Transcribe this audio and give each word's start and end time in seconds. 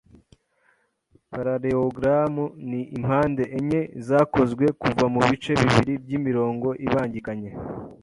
Paralleogramu 1.31 2.45
ni 2.69 2.81
impande 2.97 3.43
enye 3.57 3.79
zakozwe 4.07 4.65
kuva 4.81 5.05
mubice 5.13 5.51
bibiri 5.59 5.93
byimirongo 6.03 6.69
ibangikanye. 6.85 7.49